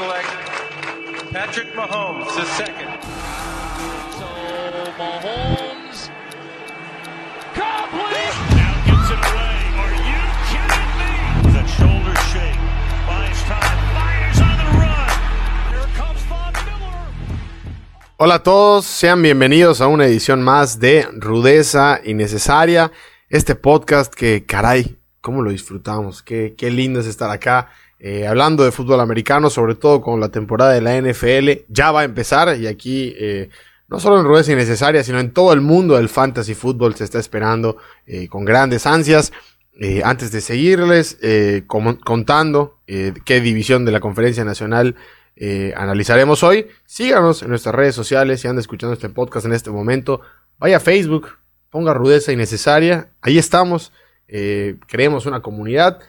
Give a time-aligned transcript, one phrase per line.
[0.00, 0.32] select
[1.30, 2.90] Patrick Mahomes, the second.
[4.18, 4.28] So
[5.00, 5.98] Mahomes
[7.52, 8.36] complete.
[8.56, 9.56] Now gets it away.
[9.82, 11.12] Are you kidding me?
[11.44, 12.60] With a shoulder shake.
[13.06, 13.78] Buys time.
[13.96, 15.10] Fires on the run.
[15.70, 17.04] Here comes Von Miller.
[18.16, 22.90] Hola a todos, sean bienvenidos a una edición más de Rudeza Innecesaria.
[23.28, 26.22] Este podcast que, caray, cómo lo disfrutamos.
[26.22, 27.68] Qué, qué lindo es estar acá.
[28.02, 32.00] Eh, hablando de fútbol americano, sobre todo con la temporada de la NFL, ya va
[32.00, 33.50] a empezar y aquí eh,
[33.88, 37.18] no solo en Rudeza Innecesaria, sino en todo el mundo del fantasy fútbol se está
[37.18, 39.32] esperando eh, con grandes ansias.
[40.04, 41.16] Antes de seguirles
[41.66, 44.94] contando qué división de la Conferencia Nacional
[45.74, 50.20] analizaremos hoy, síganos en nuestras redes sociales si andan escuchando este podcast en este momento.
[50.58, 51.28] Vaya a Facebook,
[51.70, 53.90] ponga rudeza innecesaria, ahí estamos,
[54.86, 56.00] creemos una comunidad,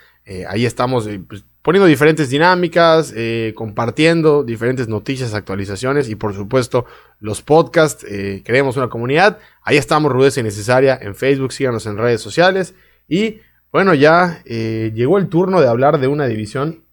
[0.49, 6.85] ahí estamos pues, poniendo diferentes dinámicas, eh, compartiendo diferentes noticias, actualizaciones y por supuesto
[7.19, 12.21] los podcasts, eh, creemos una comunidad, ahí estamos rudeza innecesaria en Facebook, síganos en redes
[12.21, 12.73] sociales
[13.07, 16.83] y bueno, ya eh, llegó el turno de hablar de una división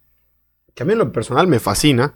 [0.74, 2.14] que a mí en lo personal me fascina,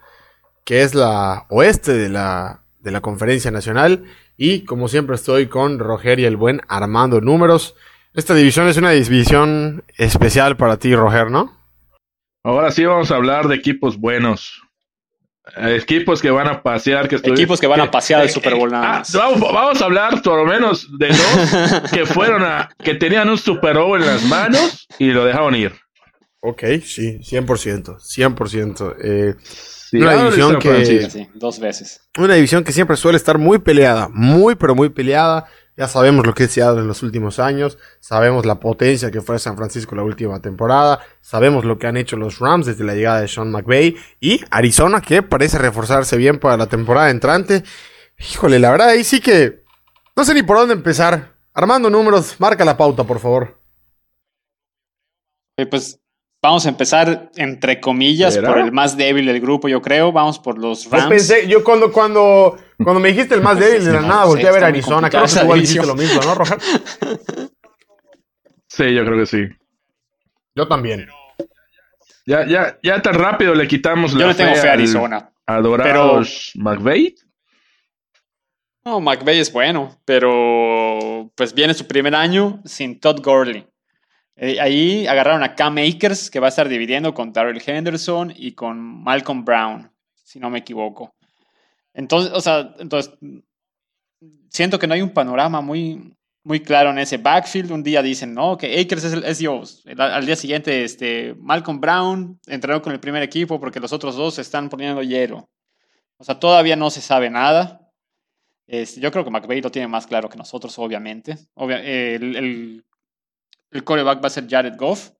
[0.65, 4.05] que es la oeste de la, de la conferencia nacional.
[4.37, 7.75] Y como siempre estoy con Roger y el buen Armando Números.
[8.15, 11.62] Esta división es una división especial para ti, Roger, ¿no?
[12.45, 14.63] Ahora sí vamos a hablar de equipos buenos.
[15.57, 18.71] Equipos que van a pasear, que estoy- Equipos que van a pasear eh, Super Bowl
[18.71, 19.13] nada ah, más.
[19.13, 23.39] vamos, vamos a hablar por lo menos de dos que fueron a, que tenían un
[23.39, 25.73] Super Bowl en las manos y lo dejaron ir.
[26.41, 27.99] Ok, sí, 100%.
[27.99, 28.97] 100%.
[29.03, 29.35] Eh,
[29.93, 31.11] Sí, Una división que-.
[31.11, 32.01] Sí, dos veces.
[32.17, 35.45] una división que siempre suele estar muy peleada, muy pero muy peleada.
[35.83, 39.41] Ya sabemos lo que es Seattle en los últimos años, sabemos la potencia que fue
[39.41, 43.21] San Francisco la última temporada, sabemos lo que han hecho los Rams desde la llegada
[43.21, 47.65] de Sean McVay y Arizona que parece reforzarse bien para la temporada entrante.
[48.17, 49.65] Híjole, la verdad ahí sí que
[50.15, 51.33] no sé ni por dónde empezar.
[51.53, 53.59] Armando números, marca la pauta, por favor.
[55.59, 55.99] Eh, Pues
[56.41, 60.13] vamos a empezar, entre comillas, por el más débil del grupo, yo creo.
[60.13, 61.09] Vamos por los Yo Rams.
[61.09, 64.49] pensé, yo cuando, cuando, cuando me dijiste el más débil de la nada, no, volteé
[64.49, 65.11] a ver Arizona.
[65.11, 66.59] Creo que tú igual dijiste lo mismo, ¿no, Roger?
[68.67, 69.49] Sí, yo creo que sí.
[70.55, 71.07] Yo también.
[72.25, 75.31] Ya, ya, ya tan rápido le quitamos Yo la le tengo fe a Arizona.
[75.47, 76.23] Adorado
[76.55, 77.15] McVay.
[78.85, 83.67] No, McVay es bueno, pero pues viene su primer año sin Todd Gurley.
[84.37, 88.53] Eh, ahí agarraron a Cam Akers, que va a estar dividiendo con Darrell Henderson y
[88.53, 89.91] con Malcolm Brown,
[90.25, 91.15] si no me equivoco.
[91.95, 93.13] Entonces, o sea, entonces
[94.49, 96.15] siento que no hay un panorama muy,
[96.45, 97.71] muy claro en ese backfield.
[97.71, 99.85] Un día dicen, no, que Akers es, el- es Dios.
[99.99, 104.35] Al día siguiente, este, Malcolm Brown entrenó con el primer equipo porque los otros dos
[104.35, 105.49] se están poniendo hielo.
[106.19, 107.81] O sea, todavía no se sabe nada.
[108.67, 111.37] Este, yo creo que McVay lo tiene más claro que nosotros, obviamente.
[111.55, 112.85] Obvia- el, el,
[113.71, 115.11] el coreback va a ser Jared Goff,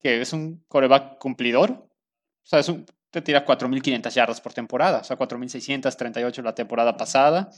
[0.00, 1.70] que es un coreback cumplidor.
[1.72, 1.88] O
[2.44, 7.50] sea, es un, te tira 4.500 yardas por temporada, o sea, 4.638 la temporada pasada.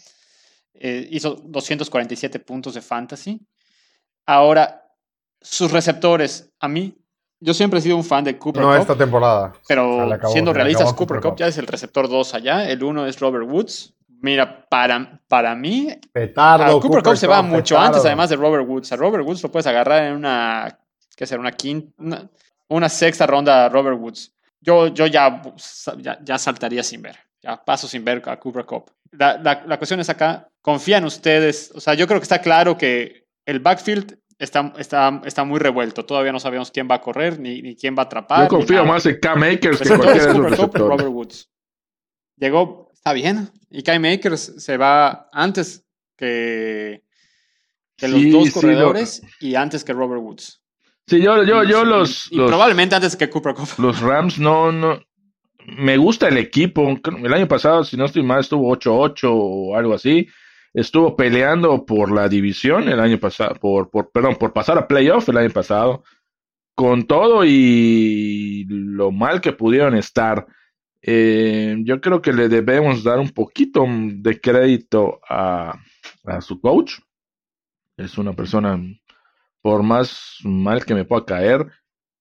[0.75, 3.41] Eh, hizo 247 puntos de fantasy.
[4.27, 4.87] Ahora,
[5.41, 6.97] sus receptores, a mí,
[7.41, 8.81] yo siempre he sido un fan de Cooper No Kupp.
[8.81, 9.53] esta temporada.
[9.67, 12.69] Pero acabó, siendo realistas, Cooper, Cooper Cup ya es el receptor 2 allá.
[12.69, 13.95] El 1 es Robert Woods.
[14.23, 16.77] Mira, para, para mí, Petardo.
[16.77, 18.93] a Cooper, Cup se va Cup, mucho antes, además de Robert Woods.
[18.93, 20.79] A Robert Woods lo puedes agarrar en una,
[21.17, 21.41] ¿qué será?
[21.41, 22.31] Una quinta, una,
[22.69, 24.33] una sexta ronda a Robert Woods.
[24.61, 25.43] Yo, yo ya,
[25.99, 27.17] ya, ya saltaría sin ver.
[27.43, 28.91] Ya paso sin ver a Cooper Cup.
[29.13, 31.73] La, la, la cuestión es acá, confían ustedes.
[31.75, 36.05] O sea, yo creo que está claro que el backfield está, está, está muy revuelto.
[36.05, 38.43] Todavía no sabemos quién va a correr ni, ni quién va a atrapar.
[38.43, 40.89] Yo confío más en Cam Akers que cualquiera de Kupp, receptores.
[40.89, 41.51] Robert Woods.
[42.37, 43.51] Llegó, está bien.
[43.71, 47.05] Y Kai Makers se va antes que,
[47.97, 50.60] que los Sí, dos sí, corredores y antes que Robert Woods.
[51.11, 53.69] Sí, yo, yo, yo los, y, los- probablemente antes que Cooper Cup.
[53.79, 55.01] Los Rams no, no.
[55.67, 56.97] Me gusta el equipo.
[57.23, 60.29] El año pasado, si no estoy mal, estuvo 8-8 o algo así.
[60.73, 65.29] Estuvo peleando por la división el año pasado, por, por, perdón, por pasar a playoff
[65.29, 66.05] el año pasado.
[66.77, 70.47] Con todo y lo mal que pudieron estar.
[71.03, 75.75] eh, yo creo que le debemos dar un poquito de crédito a,
[76.25, 76.95] a su coach.
[77.99, 78.81] Es una persona,
[79.63, 81.67] por más mal que me pueda caer,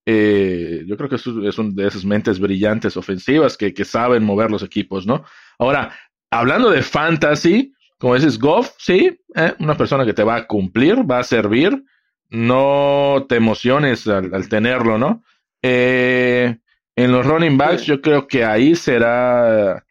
[0.06, 4.24] eh, yo creo que es, es una de esas mentes brillantes ofensivas que, que saben
[4.24, 5.24] mover los equipos, ¿no?
[5.58, 5.94] Ahora,
[6.30, 11.08] hablando de fantasy, como dices, Goff, sí, eh, una persona que te va a cumplir,
[11.10, 11.82] va a servir,
[12.30, 15.22] no te emociones al, al tenerlo, ¿no?
[15.62, 16.56] Eh,
[16.96, 19.84] En los running backs, yo creo que ahí será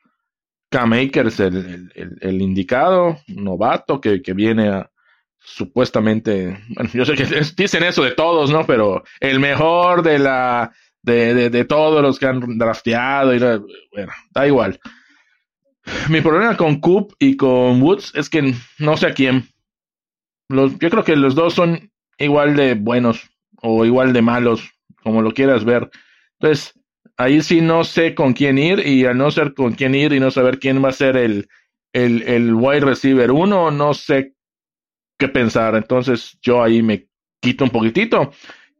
[0.69, 4.91] Cam Akers el, el, el, indicado, novato, que, que viene a,
[5.49, 7.25] supuestamente, bueno, yo sé que
[7.57, 8.65] dicen eso de todos, ¿no?
[8.65, 14.11] Pero el mejor de la, de, de, de todos los que han drafteado, y, bueno,
[14.31, 14.79] da igual.
[16.09, 19.47] Mi problema con Coop y con Woods es que no sé a quién.
[20.49, 23.29] Los, yo creo que los dos son igual de buenos
[23.61, 24.69] o igual de malos,
[25.03, 25.89] como lo quieras ver.
[26.39, 26.79] Entonces,
[27.17, 30.19] ahí sí no sé con quién ir y al no ser con quién ir y
[30.19, 31.49] no saber quién va a ser el,
[31.91, 34.33] el, el wide receiver uno, no sé
[35.19, 35.75] qué pensar.
[35.75, 37.07] Entonces, yo ahí me
[37.39, 38.31] quito un poquitito.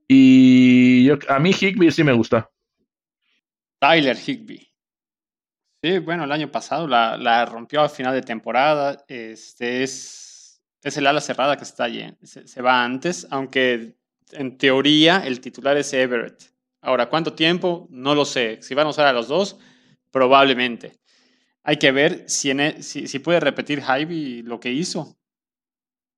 [0.08, 2.50] Y yo, a mí Higby sí me gusta.
[3.80, 4.68] Tyler Higby.
[5.82, 9.06] Sí, bueno, el año pasado la, rompió a final de temporada.
[9.08, 12.04] Este es, es el ala cerrada que está allí.
[12.24, 13.96] Se, va antes, aunque
[14.32, 16.52] en teoría el titular es Everett.
[16.82, 17.88] Ahora, ¿cuánto tiempo?
[17.92, 18.60] No lo sé.
[18.62, 19.60] Si van a usar a los dos,
[20.12, 21.00] probablemente.
[21.64, 25.19] Hay que ver si, en, si, si puede repetir Javi lo que hizo.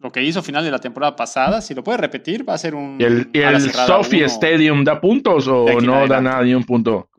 [0.01, 2.73] Lo que hizo final de la temporada pasada, si lo puede repetir, va a ser
[2.73, 2.97] un.
[2.99, 7.09] ¿Y el, y el Sophie Stadium da puntos o no da nada ni un punto?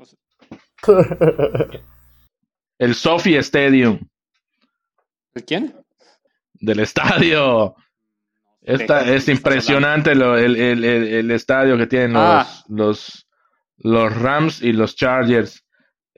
[2.78, 4.00] el Sophie Stadium.
[5.32, 5.74] ¿De quién?
[6.54, 7.76] Del estadio.
[8.62, 12.64] Esta, es impresionante lo, el, el, el, estadio que tienen los, ah.
[12.68, 13.26] los,
[13.78, 15.64] los, Rams y los Chargers.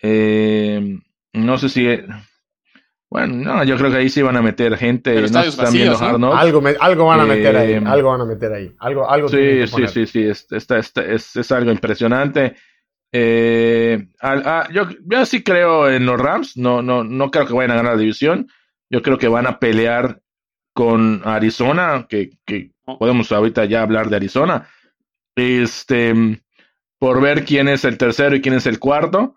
[0.02, 0.98] Eh,
[1.32, 1.86] no sé si.
[3.14, 5.14] Bueno, no, yo creo que ahí sí van a meter gente.
[5.14, 6.06] No están vacíos, viendo ¿no?
[6.06, 6.40] Hard Knocks.
[6.40, 7.84] Algo, me, algo van a meter eh, ahí.
[7.86, 8.74] Algo van a meter ahí.
[8.80, 10.22] Algo, algo sí, sí, sí, sí.
[10.24, 12.56] Es, está, está, es, es algo impresionante.
[13.12, 16.56] Eh, a, a, yo, yo sí creo en los Rams.
[16.56, 18.48] No, no, no creo que vayan a ganar la división.
[18.90, 20.20] Yo creo que van a pelear
[20.72, 24.68] con Arizona, que, que podemos ahorita ya hablar de Arizona.
[25.36, 26.42] Este,
[26.98, 29.36] por ver quién es el tercero y quién es el cuarto.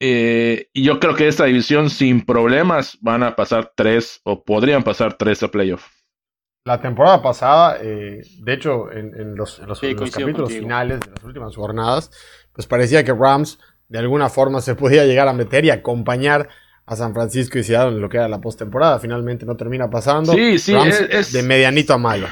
[0.00, 4.82] Eh, y yo creo que esta división sin problemas van a pasar tres o podrían
[4.82, 5.86] pasar tres a playoff.
[6.64, 10.48] La temporada pasada, eh, de hecho, en, en los, en los, sí, en los capítulos
[10.48, 10.60] contigo.
[10.60, 12.10] finales de las últimas jornadas,
[12.52, 13.58] pues parecía que Rams
[13.88, 16.48] de alguna forma se podía llegar a meter y acompañar
[16.84, 18.98] a San Francisco y Seattle en lo que era la postemporada.
[18.98, 20.32] Finalmente no termina pasando.
[20.32, 22.26] Sí, sí, Rams es, es, de medianito a malo.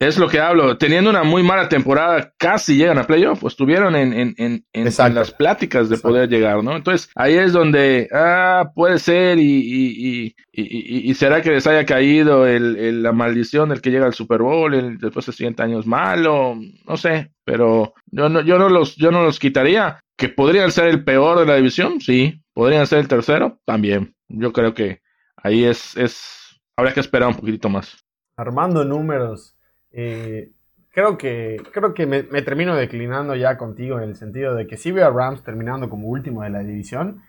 [0.00, 0.78] Es lo que hablo.
[0.78, 3.40] Teniendo una muy mala temporada, casi llegan a playoff.
[3.40, 6.08] Pues estuvieron en, en, en, en, las pláticas de Exacto.
[6.08, 6.74] poder llegar, ¿no?
[6.74, 11.66] Entonces, ahí es donde, ah, puede ser y, y, y, y, y será que les
[11.66, 15.32] haya caído el, el, la maldición del que llega al Super Bowl, el, después de
[15.32, 16.56] 100 años malo,
[16.86, 20.00] no sé, pero yo no, yo no los, yo no los quitaría.
[20.16, 22.42] Que podrían ser el peor de la división, sí.
[22.54, 24.14] Podrían ser el tercero, también.
[24.28, 25.02] Yo creo que
[25.36, 28.02] ahí es, es, habría que esperar un poquitito más.
[28.38, 29.56] Armando números.
[29.92, 30.50] Eh,
[30.92, 34.76] creo que, creo que me, me, termino declinando ya contigo en el sentido de que
[34.76, 37.22] sí veo a Rams terminando como último de la división.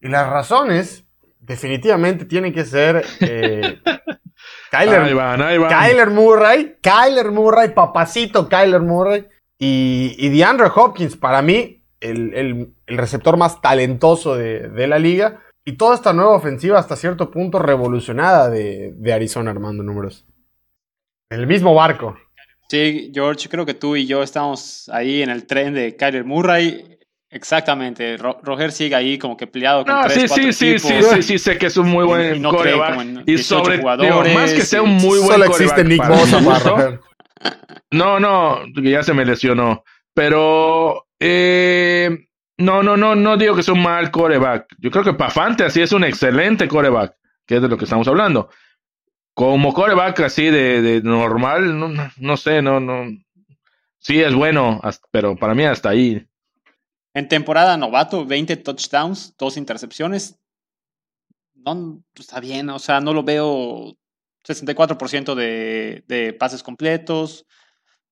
[0.00, 1.04] Y las razones,
[1.40, 3.80] definitivamente, tienen que ser eh,
[4.70, 5.70] Kyler, ahí van, ahí van.
[5.70, 9.26] Kyler Murray, Kyler Murray, papacito Kyler Murray
[9.58, 14.98] y, y DeAndre Hopkins, para mí, el, el, el receptor más talentoso de, de, la
[14.98, 15.42] liga.
[15.64, 20.26] Y toda esta nueva ofensiva hasta cierto punto revolucionada de, de Arizona, armando números.
[21.30, 22.16] En el mismo barco.
[22.68, 26.98] Sí, George, creo que tú y yo estamos ahí en el tren de Kyler Murray.
[27.30, 28.16] Exactamente.
[28.16, 31.22] Ro Roger sigue ahí como que peleado con no, tres, sí, sí, sí, sí, sí,
[31.22, 33.24] sí, sé que es un muy buen y, no coreback.
[33.26, 37.00] Y sobre digo, más que sea un muy buen Solo existe Nick Bosa para Roger.
[37.92, 39.84] No, no, ya se me lesionó.
[40.14, 42.26] Pero eh,
[42.58, 44.66] no, no, no, no digo que sea un mal coreback.
[44.78, 47.14] Yo creo que para Fantasy es un excelente coreback,
[47.46, 48.48] que es de lo que estamos hablando
[49.36, 53.04] como coreback así de, normal, no, no, sé, no, no.
[53.98, 56.26] Sí es bueno, pero para mí hasta ahí.
[57.12, 60.38] En temporada novato, 20 touchdowns, dos intercepciones.
[61.54, 63.94] No, está bien, o sea, no lo veo
[64.48, 67.44] 64% de, de, pases completos.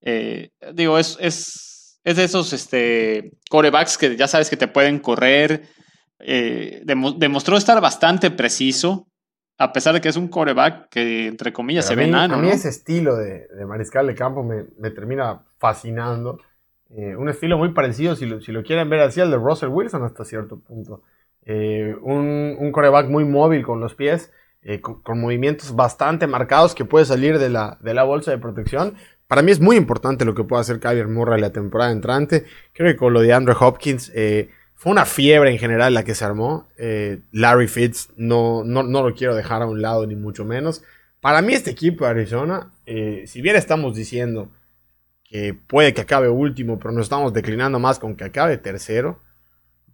[0.02, 4.98] Eh, digo, es, es, es, de esos este, corebacks que ya sabes que te pueden
[4.98, 5.70] correr.
[6.18, 9.08] Eh, demostró estar bastante preciso
[9.58, 12.34] a pesar de que es un coreback que, entre comillas, Pero se ve enano.
[12.34, 12.52] A mí ¿no?
[12.52, 16.40] ese estilo de, de, mariscal de campo me, me termina fascinando.
[16.90, 19.68] Eh, un estilo muy parecido, si lo, si lo, quieren ver así, al de Russell
[19.68, 21.02] Wilson hasta cierto punto.
[21.46, 24.32] Eh, un, un, coreback muy móvil con los pies,
[24.62, 28.38] eh, con, con, movimientos bastante marcados que puede salir de la, de la bolsa de
[28.38, 28.94] protección.
[29.26, 32.44] Para mí es muy importante lo que pueda hacer Kyler Murray la temporada entrante.
[32.72, 34.50] Creo que con lo de Andrew Hopkins eh,
[34.84, 36.68] fue una fiebre en general la que se armó.
[36.76, 40.82] Eh, Larry Fitz no, no, no, lo quiero dejar a un lado, ni mucho menos.
[41.22, 44.52] Para mí, este equipo de Arizona, eh, si bien estamos diciendo
[45.24, 49.22] que puede que acabe último, pero nos estamos declinando más con que acabe tercero,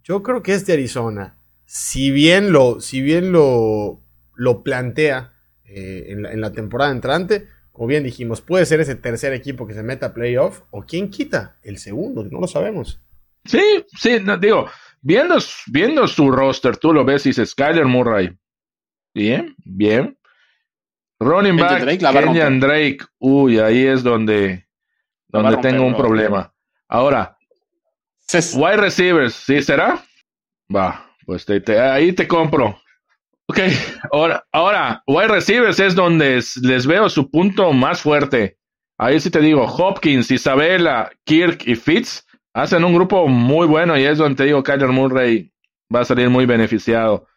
[0.03, 4.01] yo creo que este Arizona, si bien lo, si bien lo,
[4.35, 5.31] lo plantea
[5.63, 9.83] eh, en, la, temporada entrante, como bien dijimos, puede ser ese tercer equipo que se
[9.83, 12.99] meta a playoff, o quién quita el segundo, no lo sabemos.
[13.45, 14.69] Sí, sí, no, digo,
[15.01, 18.35] viendo, viendo su roster, tú lo ves y dices, Skyler Murray.
[19.13, 20.17] Bien, bien.
[21.19, 22.59] Running back, Drake Kenyan.
[22.59, 22.97] Drake.
[23.19, 24.67] Uy, ahí es donde,
[25.27, 26.53] donde tengo un problema.
[26.87, 27.37] Ahora,
[28.55, 30.03] wide receivers, ¿sí será?
[30.73, 32.79] Va, pues te- te- ahí te compro.
[33.47, 33.59] Ok,
[34.11, 38.57] ahora, ahora, wide receivers es donde les veo su punto más fuerte.
[38.97, 44.03] Ahí sí te digo, Hopkins, Isabella, Kirk y Fitz hacen un grupo muy bueno y
[44.03, 45.51] es donde te digo, Kyler Murray
[45.93, 47.27] va a salir muy beneficiado.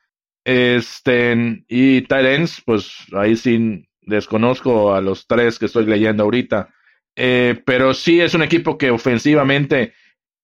[0.45, 6.69] Este, y Tyrens, pues ahí sí desconozco a los tres que estoy leyendo ahorita.
[7.17, 9.95] Eh, pero sí es un equipo que ofensivamente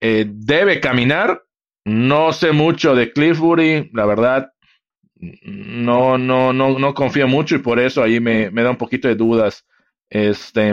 [0.00, 1.42] eh, debe caminar.
[1.84, 4.52] No sé mucho de Cliffbury, la verdad.
[5.16, 9.08] No, no, no, no confío mucho y por eso ahí me, me da un poquito
[9.08, 9.66] de dudas.
[10.08, 10.72] Este,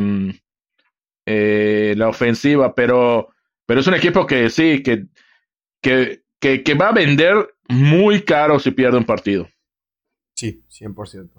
[1.26, 3.30] eh, la ofensiva, pero,
[3.68, 5.06] pero es un equipo que sí, que,
[5.82, 7.36] que, que, que va a vender
[7.70, 9.48] muy caro si pierde un partido.
[10.34, 11.30] Sí, 100%.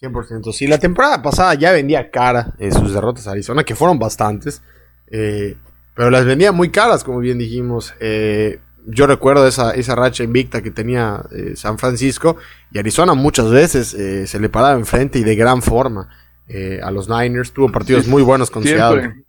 [0.00, 0.52] 100%.
[0.52, 4.62] Sí, la temporada pasada ya vendía cara eh, sus derrotas a Arizona, que fueron bastantes.
[5.10, 5.56] eh,
[5.94, 7.92] pero las vendía muy caras, como bien dijimos.
[8.00, 12.38] Eh, yo recuerdo esa, esa racha invicta que tenía eh, San Francisco.
[12.72, 16.08] Y Arizona muchas veces se le paraba enfrente y de gran forma
[16.48, 17.52] eh, a los Niners.
[17.52, 19.24] Tuvo partidos Sí, muy buenos con Seattle.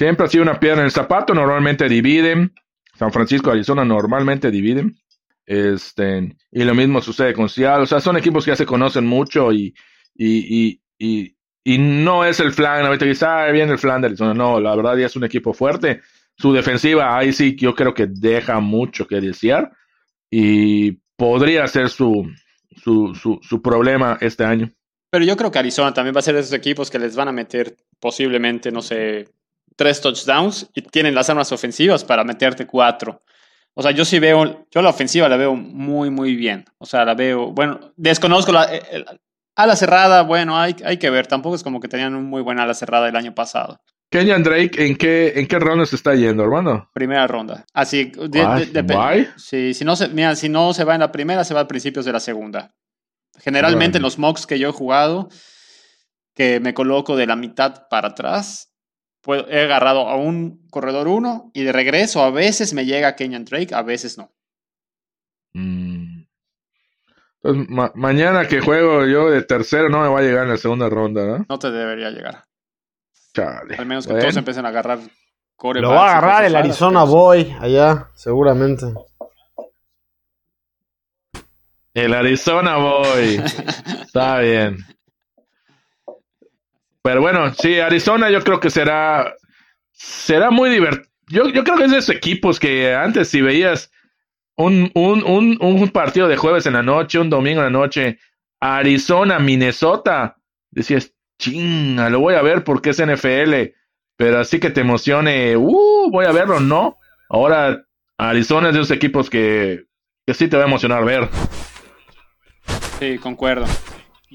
[0.00, 2.54] Siempre, ha sido una piedra en el zapato, normalmente dividen.
[2.98, 4.96] San Francisco, Arizona normalmente dividen.
[5.44, 7.82] Este, y lo mismo sucede con Seattle.
[7.82, 9.74] O sea, son equipos que ya se conocen mucho y,
[10.14, 12.86] y, y, y, y no es el flan.
[12.86, 14.32] Ahorita dices, ah, viene el flan de Arizona.
[14.32, 16.00] No, la verdad ya es un equipo fuerte.
[16.34, 19.70] Su defensiva, ahí sí, yo creo que deja mucho que desear.
[20.30, 22.26] Y podría ser su,
[22.82, 24.72] su, su, su problema este año.
[25.10, 27.28] Pero yo creo que Arizona también va a ser de esos equipos que les van
[27.28, 29.28] a meter posiblemente, no sé,
[29.80, 33.22] tres touchdowns y tienen las armas ofensivas para meterte cuatro.
[33.72, 36.66] O sea, yo sí veo, yo la ofensiva la veo muy, muy bien.
[36.76, 39.06] O sea, la veo, bueno, desconozco la eh, el-
[39.56, 41.26] ala cerrada, bueno, hay, hay que ver.
[41.26, 43.80] Tampoco es como que tenían un muy buen ala cerrada el año pasado.
[44.10, 46.90] Kenyan Drake, ¿en qué, en qué ronda se está yendo, hermano?
[46.92, 47.64] Primera ronda.
[47.72, 48.26] Así, de-
[48.66, 49.28] de- guay.
[49.38, 51.68] Sí, si no se, mira, si no se va en la primera, se va a
[51.68, 52.74] principios de la segunda.
[53.38, 55.28] Generalmente en los mocks que yo he jugado,
[56.34, 58.69] que me coloco de la mitad para atrás,
[59.22, 63.44] pues he agarrado a un corredor 1 y de regreso a veces me llega Kenyan
[63.44, 64.32] Drake, a veces no.
[65.52, 66.24] Mm.
[67.42, 70.56] Entonces, ma- mañana que juego yo de tercero no me va a llegar en la
[70.58, 71.46] segunda ronda, ¿no?
[71.48, 72.44] No te debería llegar.
[73.34, 73.76] Chale.
[73.78, 74.98] Al menos que Bueno, todos empiecen a agarrar
[75.56, 78.86] core Lo va a agarrar el Arizona Boy allá, seguramente.
[81.94, 83.36] el Arizona Boy.
[84.04, 84.78] Está bien.
[87.02, 89.34] Pero bueno, sí, Arizona yo creo que será
[89.92, 91.10] será muy divertido.
[91.28, 93.92] Yo, yo creo que es de esos equipos que antes si veías
[94.56, 98.18] un, un, un, un partido de jueves en la noche, un domingo en la noche,
[98.58, 100.36] Arizona, Minnesota,
[100.70, 103.72] decías, chinga, lo voy a ver porque es NFL,
[104.16, 106.98] pero así que te emocione, uh, voy a verlo, no.
[107.28, 107.86] Ahora
[108.18, 109.84] Arizona es de esos equipos que,
[110.26, 111.28] que sí te va a emocionar ver.
[112.98, 113.66] Sí, concuerdo.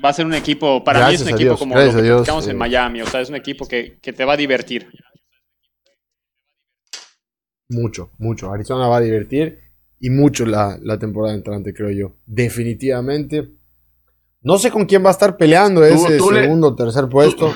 [0.03, 2.01] Va a ser un equipo, para mí es un equipo Dios, como gracias lo a
[2.01, 2.51] que Dios, platicamos eh.
[2.51, 4.89] en Miami, o sea, es un equipo que, que te va a divertir.
[7.69, 8.51] Mucho, mucho.
[8.51, 9.59] Arizona va a divertir
[9.99, 12.15] y mucho la, la temporada entrante, creo yo.
[12.25, 13.49] Definitivamente.
[14.41, 17.55] No sé con quién va a estar peleando ese tú segundo o tercer puesto.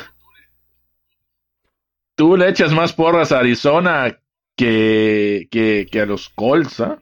[2.15, 4.19] Tú le echas más porras a Arizona
[4.55, 7.01] que, que, que a los Colts, ¿ah?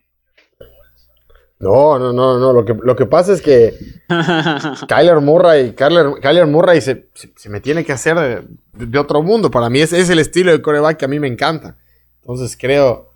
[1.60, 2.54] No, no, no, no.
[2.54, 3.74] Lo que, lo que pasa es que
[4.88, 9.24] Kyler Murray, Kyler, Kyler Murray se, se- se me tiene que hacer de, de otro
[9.24, 9.50] mundo.
[9.50, 11.76] Para mí es, es el estilo de coreback que a mí me encanta.
[12.22, 13.12] Entonces creo,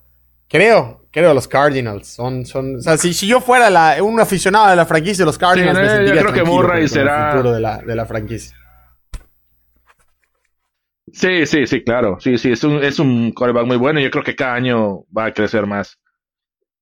[0.50, 2.08] creo, creo los Cardinals.
[2.08, 5.28] Son, son, o sea, si, si yo fuera la- un aficionado de la franquicia de
[5.28, 7.96] los Cardinals, Sí, me yo creo que Murray con el será- futuro de la, de
[7.96, 8.56] la franquicia.
[11.14, 12.18] Sí, sí, sí, claro.
[12.20, 15.04] Sí, sí, es un, es un quarterback muy bueno y yo creo que cada año
[15.16, 16.00] va a crecer más.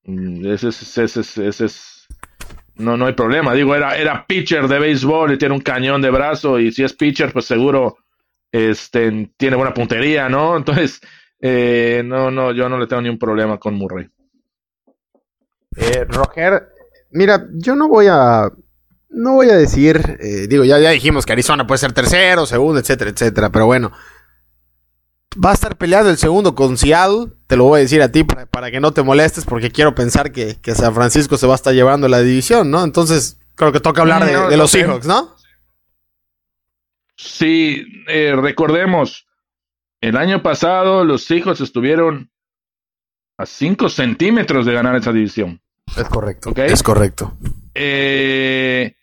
[0.05, 2.07] Mm, Ese es, ese es, ese es-
[2.75, 3.53] no, no hay problema.
[3.53, 6.93] Digo, era, era pitcher de béisbol y tiene un cañón de brazo y si es
[6.93, 7.97] pitcher, pues seguro
[8.51, 10.55] este, tiene buena puntería, ¿no?
[10.57, 11.01] Entonces,
[11.41, 14.09] eh, no, no, yo no le tengo ni un problema con Murray.
[15.75, 16.69] Eh, Roger,
[17.11, 18.49] mira, yo no voy a.
[19.11, 20.17] No voy a decir.
[20.19, 23.49] eh, digo, ya, ya dijimos que Arizona puede ser tercero, segundo, etcétera, etcétera.
[23.49, 23.91] Pero bueno.
[25.35, 27.27] Va a estar peleando el segundo con Seattle.
[27.47, 29.95] Te lo voy a decir a ti para, para que no te molestes, porque quiero
[29.95, 32.83] pensar que, que, San Francisco se va a estar llevando la división, ¿no?
[32.83, 34.71] Entonces, creo que toca hablar de, No, de no los.
[34.71, 35.35] Seahawks, ¿no?
[37.15, 39.27] Sí, eh, recordemos,
[40.01, 42.31] el año pasado los Seahawks estuvieron
[43.37, 45.61] a 5 centímetros de ganar esa división.
[45.97, 46.51] Es correcto.
[46.51, 46.59] Ok.
[46.59, 47.33] Es correcto.
[47.73, 48.95] Eh,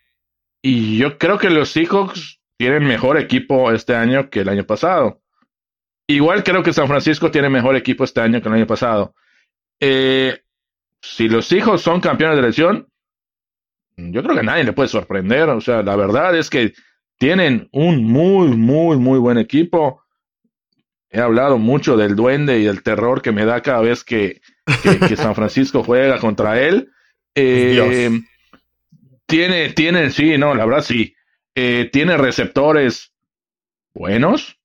[0.62, 5.21] y yo creo que los Seahawks tienen mejor equipo este año que el año pasado.
[6.09, 9.15] Igual creo que San Francisco tiene mejor equipo este año que el año pasado.
[9.81, 10.41] Eh,
[11.03, 12.89] si los Seahawks son campeones de división,
[13.97, 15.49] yo creo que a nadie le puede sorprender.
[15.49, 16.75] O sea, la verdad es que
[17.19, 20.03] tienen un muy, muy, muy buen equipo.
[21.11, 24.41] He hablado mucho del duende y del terror que me da cada vez que,
[24.83, 26.91] que, que San Francisco juega contra él.
[27.35, 28.21] Eh,
[29.27, 31.15] tiene, tiene, sí, no, la verdad sí.
[31.55, 33.15] Eh, tiene receptores
[33.95, 34.59] buenos,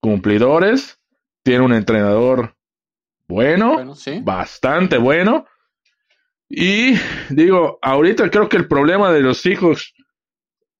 [0.00, 0.98] cumplidores,
[1.42, 2.54] tiene un entrenador
[3.28, 4.20] bueno, Bueno, sí.
[4.22, 5.46] bastante bueno.
[6.48, 6.94] Y
[7.28, 9.94] digo, ahorita creo que el problema de los hijos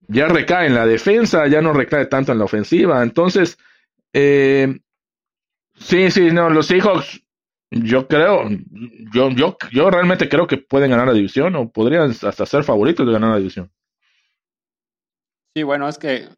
[0.09, 3.03] ya recae en la defensa, ya no recae tanto en la ofensiva.
[3.03, 3.57] Entonces,
[4.13, 4.81] eh,
[5.77, 7.23] sí, sí, no, los Seahawks,
[7.71, 8.49] yo creo,
[9.13, 13.07] yo, yo, yo realmente creo que pueden ganar la división o podrían hasta ser favoritos
[13.07, 13.71] de ganar la división.
[15.55, 16.29] Sí, bueno, es que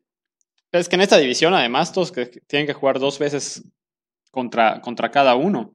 [0.73, 3.63] es que en esta división además todos que tienen que jugar dos veces
[4.31, 5.75] contra, contra cada uno.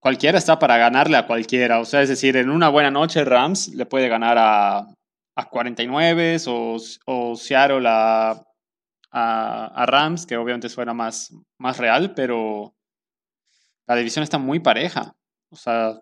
[0.00, 1.80] Cualquiera está para ganarle a cualquiera.
[1.80, 4.86] O sea, es decir, en una buena noche Rams le puede ganar a,
[5.36, 6.76] a 49 o,
[7.06, 8.42] o Seattle a,
[9.10, 12.74] a, Rams, que obviamente suena más, más real, pero
[13.86, 15.14] la división está muy pareja.
[15.50, 15.98] O sea,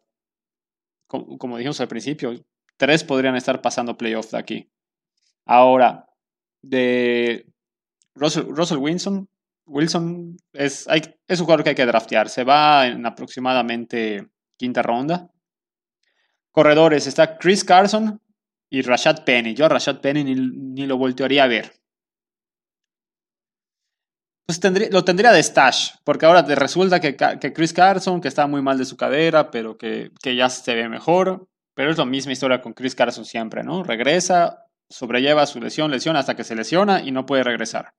[1.06, 2.34] como, como dijimos al principio,
[2.76, 4.70] tres podrían estar pasando playoff de aquí.
[5.46, 6.06] Ahora,
[6.62, 7.46] de
[8.14, 9.28] Russell, Wilson,
[9.66, 12.28] Wilson es, un jugador que hay que draftear.
[12.28, 15.30] Se va en aproximadamente quinta ronda.
[16.52, 18.20] Corredores, está Chris Carson
[18.70, 19.54] y Rashad Penny.
[19.54, 21.72] Yo a Rashad Penny ni, lo voltearía a ver.
[24.46, 24.60] Pues
[24.92, 28.60] lo tendría de stash, porque ahora te resulta que, que, Chris Carson, que está muy
[28.60, 31.48] mal de su cadera, pero que, que ya se ve mejor.
[31.74, 33.82] Pero es la misma historia con Chris Carson siempre, ¿no?
[33.82, 37.94] Regresa, sobrelleva su lesión, lesión hasta que se lesiona y no puede regresar.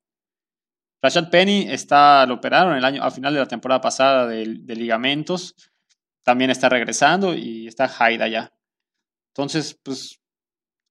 [1.05, 5.53] Rashad Penny está, lo operaron el año, a final de la temporada pasada de, ligamentos.
[6.23, 8.51] También está regresando y está Haida ya.
[9.27, 10.19] Entonces, pues,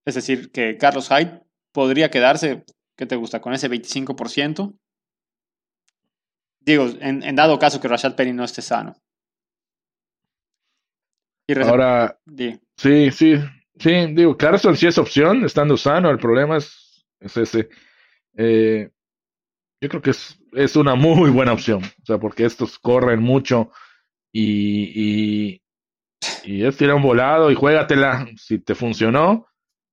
[0.07, 2.65] Es decir, que Carlos Hyde podría quedarse,
[2.97, 3.41] ¿qué te gusta?
[3.41, 4.77] Con ese 25%.
[6.59, 9.01] Digo, en, en dado caso que Rashad Penny no esté sano.
[11.47, 12.61] Y Ahora, sí.
[12.77, 13.35] sí, sí,
[13.79, 17.69] sí, digo, Carson sí es opción, estando sano, el problema es, es ese.
[18.37, 18.91] Eh,
[19.81, 23.71] yo creo que es, es, una muy buena opción, o sea, porque estos corren mucho
[24.33, 25.63] y, y,
[26.45, 29.47] y es tirar un volado y juégatela, si te funcionó,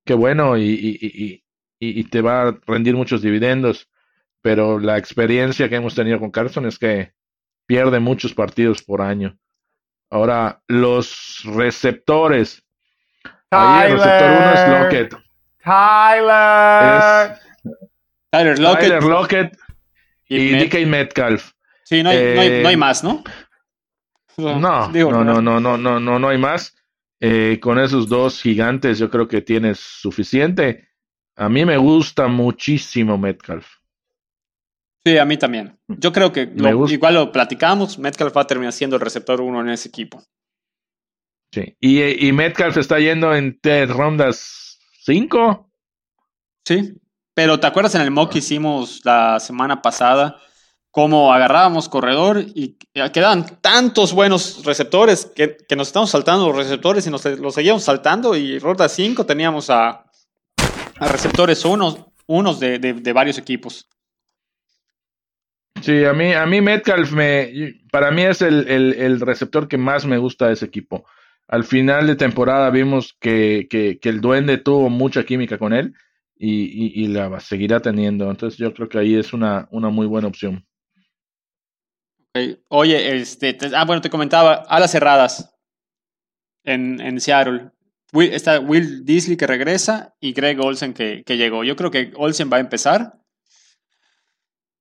[0.06, 0.64] qué bueno, y,
[1.00, 1.44] y,
[1.80, 3.90] y, te va a rendir muchos dividendos,
[4.42, 7.14] pero la experiencia que hemos tenido con Carson es que
[7.66, 9.38] pierde muchos partidos por año.
[10.14, 12.64] Ahora, los receptores.
[13.50, 15.16] Ahí el receptor uno es Lockett.
[15.64, 17.32] Tyler.
[17.32, 17.78] Es
[18.30, 18.82] Tyler Lockett.
[18.82, 19.58] Tyler Lockett
[20.28, 21.52] y, y Met DK Metcalf.
[21.84, 23.24] Sí, no hay, eh, no, hay, no hay, más, ¿no?
[24.38, 26.76] No, Digo, no, no, no, no, no, no, no hay más.
[27.20, 30.90] Eh, con esos dos gigantes yo creo que tienes suficiente.
[31.36, 33.66] A mí me gusta muchísimo Metcalf.
[35.06, 35.78] Sí, a mí también.
[35.88, 39.60] Yo creo que lo, igual lo platicamos, Metcalf va a terminar siendo el receptor uno
[39.62, 40.24] en ese equipo.
[41.54, 45.70] Sí, y, y Metcalf está yendo en rondas 5.
[46.66, 46.94] Sí,
[47.34, 50.40] pero ¿te acuerdas en el mock que hicimos la semana pasada?
[50.90, 52.78] Cómo agarrábamos corredor y
[53.12, 57.84] quedaban tantos buenos receptores que, que nos estamos saltando los receptores y nos los seguíamos
[57.84, 60.06] saltando y ronda 5 teníamos a,
[61.00, 63.90] a receptores unos, unos de, de, de varios equipos.
[65.82, 69.78] Sí, a mí, a mí Metcalf me, para mí es el, el, el, receptor que
[69.78, 71.06] más me gusta de ese equipo.
[71.48, 75.94] Al final de temporada vimos que, que, que el duende tuvo mucha química con él
[76.38, 78.30] y, y, y, la seguirá teniendo.
[78.30, 80.66] Entonces yo creo que ahí es una, una muy buena opción.
[82.70, 85.54] Oye, este, te, ah, bueno, te comentaba, alas cerradas
[86.64, 87.72] en, en Seattle.
[88.14, 91.64] Está Will Disley que regresa y Greg Olsen que, que llegó.
[91.64, 93.23] Yo creo que Olsen va a empezar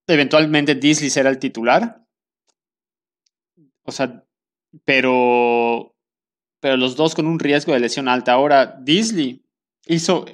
[0.06, 2.04] eventualmente Disley será el titular.
[3.84, 4.24] O sea,
[4.84, 5.92] pero
[6.62, 8.34] pero los dos con un riesgo de lesión alta.
[8.34, 9.44] Ahora, Disley
[9.86, 10.26] hizo,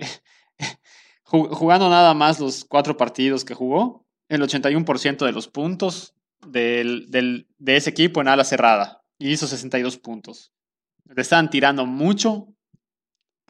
[1.25, 6.15] jugando nada más los cuatro partidos que jugó, el 81% de los puntos
[6.47, 10.53] del, del, de ese equipo en ala cerrada y hizo 62 puntos.
[11.07, 12.49] Le estaban tirando mucho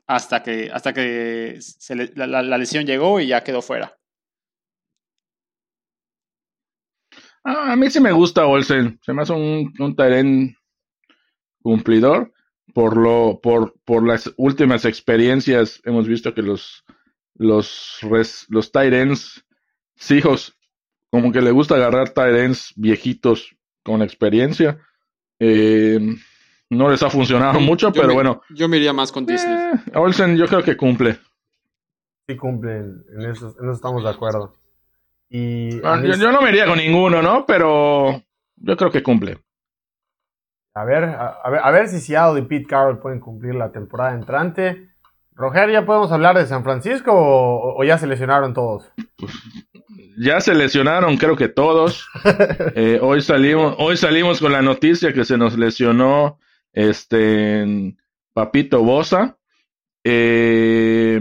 [0.07, 1.59] hasta que, hasta que
[2.15, 3.98] la, lesión llegó y ya quedó fuera.
[7.49, 8.99] A mí sí me gusta Olsen.
[9.03, 10.57] Se me hace un, un Taren
[11.63, 12.33] cumplidor.
[12.75, 16.85] Por, lo, por, por las últimas experiencias hemos visto que los,
[17.35, 19.45] los, res, los Tyrens,
[20.11, 20.55] hijos,
[21.11, 24.79] como que le gusta agarrar Tyrens viejitos con experiencia.
[25.41, 25.99] Eh,
[26.71, 28.43] no les ha funcionado mucho, pero me, bueno.
[28.51, 29.55] Yo me iría más con Disney.
[29.55, 31.19] Eh, Olsen yo creo que cumple.
[32.29, 34.53] Sí cumple, en eso, en eso estamos de acuerdo.
[35.31, 37.45] Y yo, yo, no me iría con ninguno, ¿no?
[37.47, 38.23] Pero
[38.57, 39.39] yo creo que cumple.
[40.75, 43.73] A ver, a, a ver, a ver si Seattle y Pete Carroll pueden cumplir la
[43.73, 44.89] temporada entrante.
[45.33, 48.91] Roger, ¿ya podemos hablar de San Francisco o, o ya se lesionaron todos?
[50.19, 52.09] ya se lesionaron, creo que todos.
[52.75, 56.39] Eh, hoy salimos, hoy salimos con la noticia que se nos lesionó
[56.73, 57.97] este
[58.33, 59.37] Papito Bosa.
[60.05, 61.21] Eh,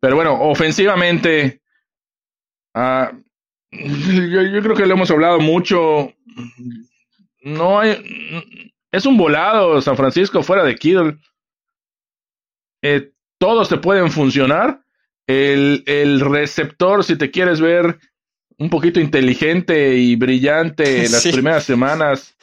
[0.00, 1.62] pero bueno, ofensivamente,
[2.78, 3.16] uh,
[3.70, 6.12] yo, yo, creo que lo hemos hablado mucho.
[7.42, 11.18] No hay, es un volado San Francisco fuera de Kittle.
[12.82, 14.82] Eh, todos te pueden funcionar.
[15.26, 17.98] El, el, receptor, si te quieres ver
[18.56, 21.32] un poquito inteligente y brillante las sí.
[21.32, 22.36] primeras semanas,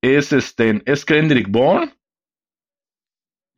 [0.00, 1.92] es este es Kendrick Bourne.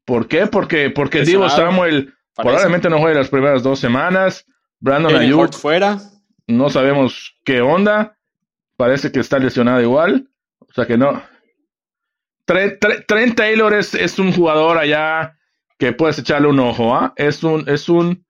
[0.07, 0.47] ¿Por qué?
[0.47, 2.16] Porque, porque Divo Samuel Parece.
[2.35, 4.47] probablemente no juegue las primeras dos semanas.
[4.81, 5.99] Brandon Ayuk fuera.
[6.51, 8.17] No sabemos qué onda.
[8.77, 10.29] Parece que está lesionado igual.
[10.59, 11.23] O sea que no.
[12.45, 15.39] Trent, Taylor es, es, un jugador allá
[15.79, 16.97] que puedes echarle un ojo.
[16.97, 17.11] ¿eh?
[17.17, 18.25] Es un, es un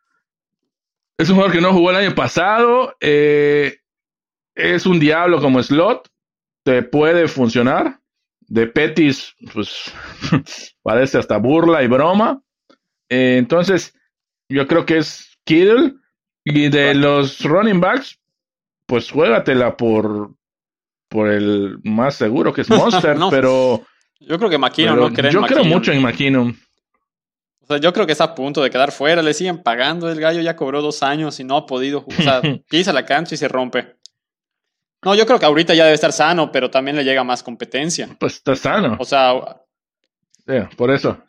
[1.21, 2.97] es un jugador que no jugó el año pasado.
[3.01, 3.79] Eh,
[4.55, 6.09] es un diablo como slot.
[6.65, 8.01] Te puede funcionar.
[8.41, 9.93] De Petis, pues
[10.83, 12.43] parece hasta burla y broma.
[13.09, 13.95] Eh, entonces,
[14.49, 15.95] yo creo que es Kittle.
[16.53, 18.19] Y de los running backs,
[18.87, 20.35] pues juégatela por,
[21.09, 23.85] por el más seguro que es Monster, no, pero.
[24.19, 26.57] Yo creo que McKinnon no creen Yo creo mucho en McKinnon.
[27.63, 29.23] O sea, yo creo que está a punto de quedar fuera.
[29.23, 30.11] Le siguen pagando.
[30.11, 32.05] El gallo ya cobró dos años y no ha podido.
[32.07, 33.97] O sea, pisa la cancha y se rompe.
[35.03, 38.09] No, yo creo que ahorita ya debe estar sano, pero también le llega más competencia.
[38.19, 38.97] Pues está sano.
[38.99, 39.33] O sea.
[40.47, 41.23] Sí, por eso.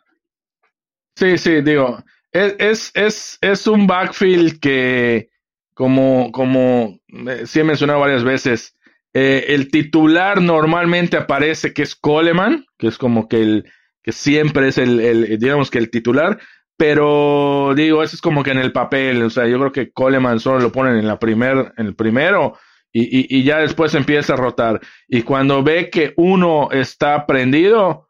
[1.16, 2.02] Sí, sí, digo.
[2.32, 5.28] Es, es, es, un backfield que,
[5.74, 6.98] como, como
[7.44, 8.74] sí he mencionado varias veces,
[9.12, 13.64] eh, el titular normalmente aparece que es Coleman, que es como que el
[14.02, 16.40] que siempre es el, el, digamos que el titular,
[16.76, 20.40] pero digo, eso es como que en el papel, o sea, yo creo que Coleman
[20.40, 22.58] solo lo ponen en la primer, en el primero
[22.92, 24.80] y, y, y ya después empieza a rotar.
[25.06, 28.08] Y cuando ve que uno está prendido,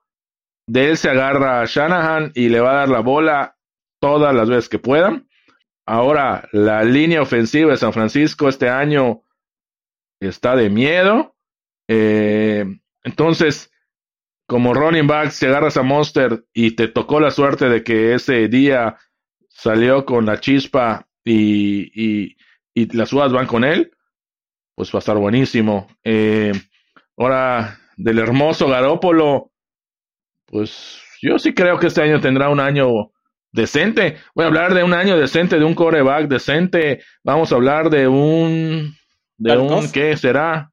[0.66, 3.56] de él se agarra a Shanahan y le va a dar la bola
[4.02, 5.28] todas las veces que puedan.
[5.86, 9.22] Ahora, la línea ofensiva de San Francisco este año
[10.18, 11.36] está de miedo.
[11.88, 12.64] Eh,
[13.04, 13.70] entonces,
[14.48, 18.48] como running back, si agarras a Monster y te tocó la suerte de que ese
[18.48, 18.98] día
[19.48, 22.36] salió con la chispa y,
[22.74, 23.92] las uvas van con él,
[24.74, 25.86] pues va a estar buenísimo.
[26.02, 26.52] Eh,
[27.16, 29.52] ahora, del hermoso Garópolo,
[30.46, 33.11] pues yo sí creo que este año tendrá un año
[33.52, 34.16] decente.
[34.34, 37.02] Voy a hablar de un año decente, de un coreback decente.
[37.22, 38.94] Vamos a hablar de un.
[39.38, 39.90] de un.
[39.92, 40.70] ¿Qué será?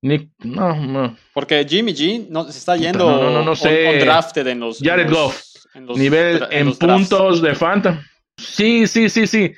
[0.00, 1.16] Nick, no, no.
[1.34, 3.88] Porque Jimmy G no, se está yendo no, no, no, sé.
[3.88, 4.78] on, drafted en los.
[4.78, 5.42] Jared en los, Goff.
[5.74, 7.98] En los, Nivel en, puntos de Phantom.
[8.36, 9.54] Sí, sí, sí, sí.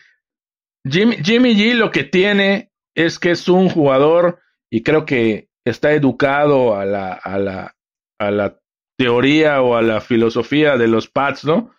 [0.89, 5.93] Jimmy, Jimmy G lo que tiene es que es un jugador y creo que está
[5.93, 7.77] educado a la, a la,
[8.19, 8.59] a la
[8.97, 11.71] teoría o a la filosofía de los Pats, ¿no?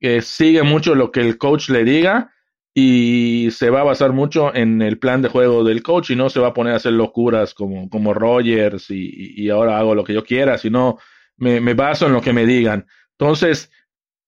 [0.00, 2.32] Que sigue mucho lo que el coach le diga
[2.74, 6.30] y se va a basar mucho en el plan de juego del coach y no
[6.30, 10.04] se va a poner a hacer locuras como, como Rogers y, y ahora hago lo
[10.04, 10.98] que yo quiera, sino
[11.36, 12.86] me, me, baso en lo que me digan.
[13.18, 13.70] Entonces,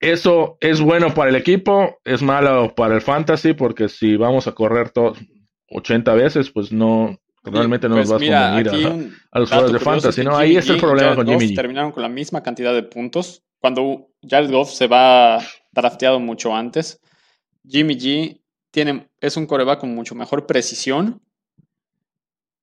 [0.00, 4.52] eso es bueno para el equipo, es malo para el fantasy porque si vamos a
[4.52, 5.14] correr todo
[5.68, 9.48] 80 veces, pues no, realmente no pues nos va mira, a convenir a, a, los
[9.48, 10.36] jugadores de fantasy, ¿no?
[10.36, 11.54] Ahí es el problema Jared con Jimmy.
[11.54, 13.44] Terminaron con la misma cantidad de puntos.
[13.60, 15.38] Cuando Jared Goff se va
[15.72, 17.00] drafteado mucho antes,
[17.66, 21.20] Jimmy G tiene, es un coreback con mucho mejor precisión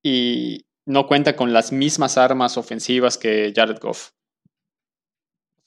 [0.04, 4.12] y no cuenta con las mismas armas ofensivas que Jared Goff.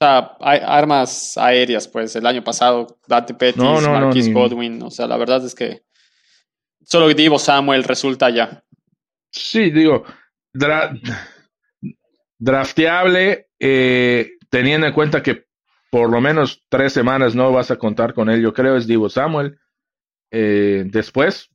[0.01, 4.33] sea, hay armas aéreas, pues, el año pasado, Dante Pettis, No, no, no, Marquis ni-
[4.35, 4.83] Godwin.
[4.83, 5.83] O sea, la verdad es que
[6.85, 8.65] solo Divo Samuel resulta ya.
[9.31, 10.05] Sí, digo,
[10.53, 10.93] dra-
[12.39, 15.47] drafteable, eh, teniendo en cuenta que
[15.93, 19.11] por lo menos tres semanas no vas a contar con él, yo creo, es Divo
[19.11, 19.59] Samuel.
[20.31, 21.51] Eh, después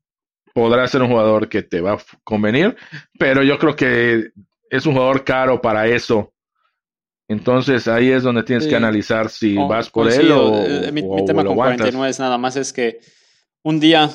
[0.53, 2.75] podrá ser un jugador que te va a convenir,
[3.17, 4.29] pero yo creo que
[4.69, 6.33] es un jugador caro para eso.
[7.27, 8.69] Entonces ahí es donde tienes Sí.
[8.69, 11.77] que analizar si vas por él o, Eh, mi, mi o tema lo con aguantas.
[11.89, 12.99] 49 es nada más es que
[13.63, 14.07] un día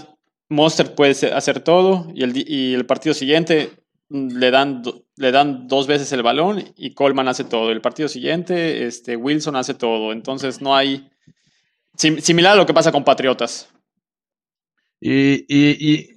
[0.48, 3.70] Monster puede hacer todo y el, y el partido siguiente
[4.12, 4.82] le dan,
[5.16, 7.70] le dan dos veces el balón y Coleman hace todo.
[7.72, 10.12] El partido siguiente este, Wilson hace todo.
[10.12, 11.10] Entonces no hay...
[11.96, 13.70] sim- similar a lo que pasa con Patriotas.
[15.00, 16.08] Y, y, y,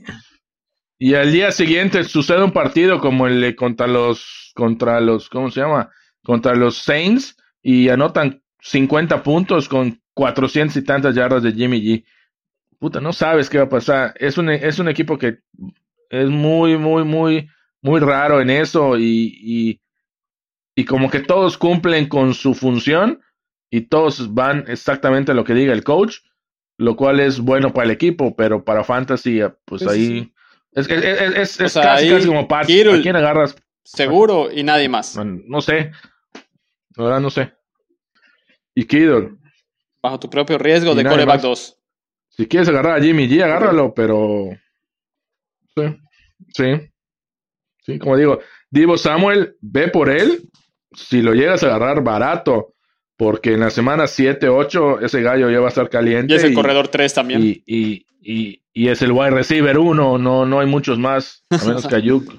[0.99, 5.51] y al día siguiente sucede un partido como el de contra los, contra los, ¿cómo
[5.51, 5.91] se llama?
[6.23, 12.05] Contra los Saints y anotan 50 puntos con 400 y tantas yardas de Jimmy G.
[12.79, 14.13] Puta, no sabes qué va a pasar.
[14.19, 15.39] Es un, es un equipo que
[16.09, 17.49] es muy, muy, muy,
[17.85, 19.81] muy raro en eso y, y,
[20.75, 23.21] y como que todos cumplen con su función
[23.69, 26.17] y todos van exactamente a lo que diga el coach
[26.77, 30.31] lo cual es bueno para el equipo, pero para Fantasy, eh, pues ahí
[30.73, 32.69] es, es, es, sea, casi, ahí casi como Pats.
[32.69, 33.55] ¿A quién agarras?
[33.83, 35.17] Seguro y nadie más.
[35.17, 35.91] No sé.
[36.97, 37.53] La verdad no sé.
[38.73, 39.31] Y Kittle,
[40.01, 41.41] Bajo tu propio riesgo Y de coreback más.
[41.41, 41.79] 2.
[42.29, 44.49] si quieres agarrar a Jimmy G, agárralo, pero
[45.75, 45.83] sí,
[46.53, 46.91] sí,
[47.85, 50.49] sí, como digo, Divo Samuel, ve por él,
[50.93, 52.73] si lo llegas a agarrar barato,
[53.17, 56.33] porque en la semana 7, 8, ese gallo ya va a estar caliente.
[56.33, 57.41] Y es el y- corredor 3 también.
[57.41, 61.63] Y, y, y, y es el wide receiver uno, no, no hay muchos más, a
[61.63, 62.33] menos que Ayuk.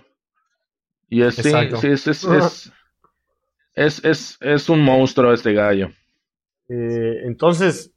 [1.08, 1.76] Y es, sí, Exacto.
[1.80, 2.72] sí, es, es, es,
[3.74, 5.90] es, es, es un monstruo este gallo.
[6.68, 7.92] Eh, entonces,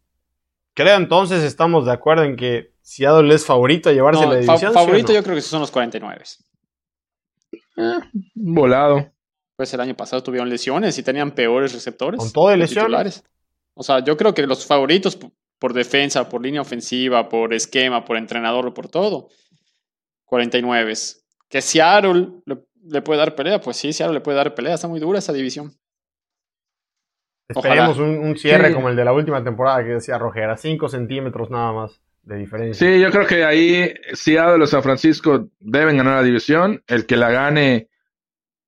[0.75, 4.53] creo entonces estamos de acuerdo en que Seattle es favorito a llevarse No, la fa-
[4.53, 4.59] división.
[4.59, 5.13] ¿sí o favorito no?
[5.15, 6.23] yo creo que son los 49.
[8.35, 9.11] Volado.
[9.55, 12.17] Pues el año pasado tuvieron lesiones y tenían peores receptores.
[12.19, 12.85] Con todo de lesiones.
[12.85, 13.23] titulares.
[13.73, 15.17] O sea, yo creo que los favoritos
[15.59, 19.27] por defensa, por línea ofensiva, por esquema, por entrenador, por todo.
[20.25, 20.93] 49.
[21.49, 24.75] Que Seattle le, le puede dar pelea, pues sí, Seattle le puede dar pelea.
[24.75, 25.73] Está muy dura esa división.
[27.49, 28.73] Esperemos un, un cierre Sí.
[28.75, 32.37] como el de la última temporada que decía Roger, a 5 centímetros nada más de
[32.37, 32.87] diferencia.
[32.87, 36.83] Sí, yo creo que ahí Seattle o San Francisco deben ganar la división.
[36.87, 37.89] El que la gane,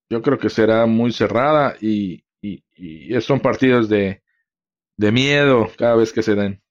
[0.09, 4.21] yo creo que será muy cerrada y, y, y son partidos de,
[4.97, 6.61] de miedo cada vez que se den.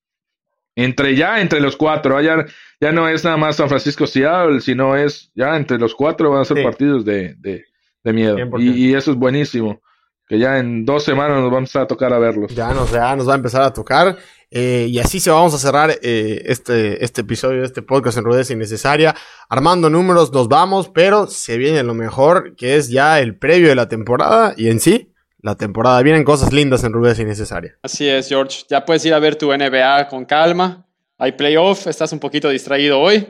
[0.77, 2.45] Entre ya, entre los cuatro, ya,
[2.81, 6.41] ya no es nada más San Francisco Seattle, sino es ya entre los cuatro van
[6.41, 6.63] a ser Sí.
[6.65, 7.65] partidos de, de,
[8.03, 8.37] de miedo.
[8.37, 8.61] 100%.
[8.63, 9.81] Y, y eso es buenísimo.
[10.27, 12.55] Que ya en dos semanas nos vamos a tocar a verlos.
[12.55, 14.17] Ya nos, ya nos va a empezar a tocar.
[14.51, 18.25] Eh, y así se vamos a cerrar eh, este, este episodio de este podcast en
[18.25, 19.15] Rudeza Innecesaria.
[19.49, 23.77] Armando números, nos vamos, pero se viene lo mejor, que es ya el previo de
[23.77, 24.55] la temporada.
[24.57, 26.03] Y en sí, la temporada.
[26.03, 27.79] Vienen cosas lindas en Rudeza Innecesaria.
[27.83, 28.65] Así es, George.
[28.69, 30.87] Ya puedes ir a ver tu NBA con calma.
[31.19, 33.27] Hay playoff, estás un poquito distraído hoy.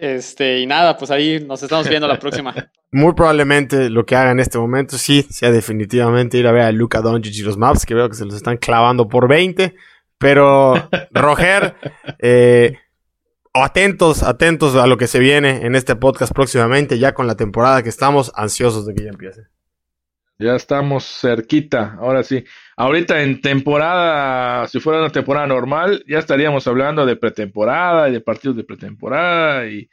[0.00, 2.54] Este, y nada, pues ahí nos estamos viendo la próxima.
[2.92, 6.72] Muy probablemente lo que haga en este momento sí sea definitivamente ir a ver a
[6.72, 9.74] Luca Doncic y los Maps, que veo que se los están clavando por 20.
[10.20, 10.74] Pero,
[11.12, 11.74] Roger,
[12.18, 12.76] eh,
[13.54, 17.82] atentos, atentos a lo que se viene en este podcast próximamente, ya con la temporada
[17.82, 19.42] que estamos ansiosos de que ya empiece.
[20.38, 22.44] Ya estamos cerquita, ahora sí.
[22.76, 28.20] Ahorita en temporada, si fuera una temporada normal, ya estaríamos hablando de pretemporada y de
[28.20, 29.88] partidos de pretemporada y,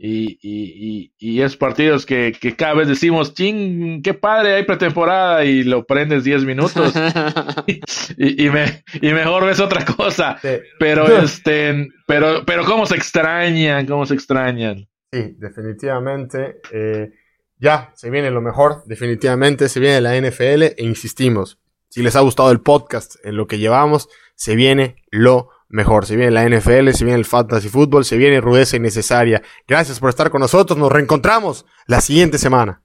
[0.00, 4.64] y, y, y, y esos partidos que, que cada vez decimos, ching, qué padre, hay
[4.64, 6.94] pretemporada y lo prendes 10 minutos
[8.16, 10.38] y, y, me, y mejor ves otra cosa.
[10.78, 14.88] Pero este, pero, pero cómo se extrañan, cómo se extrañan.
[15.12, 16.60] Sí, definitivamente.
[16.72, 17.10] eh,
[17.58, 21.58] ya, se viene lo mejor, definitivamente, se viene la NFL e insistimos,
[21.88, 26.16] si les ha gustado el podcast en lo que llevamos, se viene lo mejor, se
[26.16, 29.42] viene la NFL, se viene el fantasy fútbol, se viene rudeza innecesaria.
[29.66, 32.82] Gracias por estar con nosotros, nos reencontramos la siguiente semana.